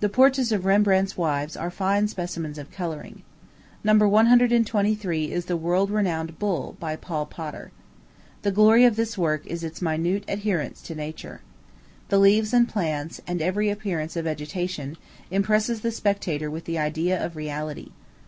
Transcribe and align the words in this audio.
The 0.00 0.08
portraits 0.08 0.50
of 0.50 0.64
Rembrandt's 0.64 1.16
wives 1.16 1.56
are 1.56 1.70
fine 1.70 2.08
specimens 2.08 2.58
of 2.58 2.72
coloring. 2.72 3.22
No. 3.84 3.94
123 4.08 5.30
is 5.30 5.44
the 5.44 5.56
world 5.56 5.88
renowned 5.88 6.40
Bull, 6.40 6.76
by 6.80 6.96
Paul 6.96 7.26
Potter. 7.26 7.70
The 8.42 8.50
glory 8.50 8.84
of 8.84 8.96
this 8.96 9.16
work 9.16 9.46
is 9.46 9.62
its 9.62 9.80
minute 9.80 10.24
adherence 10.26 10.82
to 10.82 10.96
nature. 10.96 11.42
The 12.08 12.18
leaves 12.18 12.52
and 12.52 12.68
plants, 12.68 13.20
and 13.24 13.40
every 13.40 13.70
appearance 13.70 14.16
of 14.16 14.24
vegetation, 14.24 14.96
impresses 15.30 15.82
the 15.82 15.92
spectator 15.92 16.50
with 16.50 16.64
the 16.64 16.78
idea 16.80 17.24
of 17.24 17.36
reality. 17.36 17.92